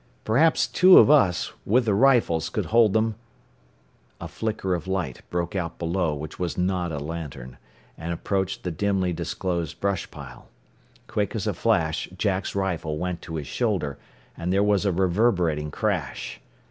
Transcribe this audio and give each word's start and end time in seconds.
"Perhaps 0.23 0.65
two 0.65 0.97
of 0.97 1.11
us, 1.11 1.53
with 1.63 1.85
the 1.85 1.93
rifles, 1.93 2.49
could 2.49 2.65
hold 2.73 2.93
them" 2.93 3.13
A 4.19 4.27
flicker 4.27 4.73
of 4.73 4.87
light 4.87 5.21
broke 5.29 5.55
out 5.55 5.77
below 5.77 6.15
which 6.15 6.39
was 6.39 6.57
not 6.57 6.91
a 6.91 6.97
lantern, 6.97 7.59
and 7.99 8.11
approached 8.11 8.63
the 8.63 8.71
dimly 8.71 9.13
disclosed 9.13 9.79
brush 9.79 10.09
pile. 10.09 10.47
Quick 11.05 11.35
as 11.35 11.45
a 11.45 11.53
flash 11.53 12.09
Jack's 12.17 12.55
rifle 12.55 12.97
went 12.97 13.21
to 13.21 13.35
his 13.35 13.45
shoulder, 13.45 13.99
and 14.35 14.51
there 14.51 14.63
was 14.63 14.85
a 14.85 14.91
reverberating 14.91 15.69
crash. 15.69 16.41